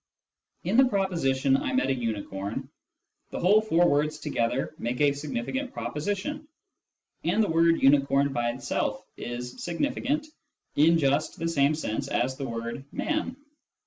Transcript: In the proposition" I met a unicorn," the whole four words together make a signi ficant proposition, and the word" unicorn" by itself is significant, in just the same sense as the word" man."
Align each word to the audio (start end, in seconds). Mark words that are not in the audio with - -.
In 0.63 0.77
the 0.77 0.85
proposition" 0.85 1.55
I 1.57 1.73
met 1.73 1.91
a 1.91 1.93
unicorn," 1.93 2.69
the 3.29 3.39
whole 3.39 3.61
four 3.61 3.87
words 3.87 4.17
together 4.17 4.73
make 4.79 4.99
a 4.99 5.11
signi 5.11 5.45
ficant 5.45 5.73
proposition, 5.73 6.47
and 7.23 7.43
the 7.43 7.47
word" 7.47 7.79
unicorn" 7.83 8.33
by 8.33 8.49
itself 8.49 9.05
is 9.15 9.63
significant, 9.63 10.25
in 10.75 10.97
just 10.97 11.37
the 11.37 11.47
same 11.47 11.75
sense 11.75 12.07
as 12.07 12.35
the 12.35 12.49
word" 12.49 12.83
man." 12.91 13.35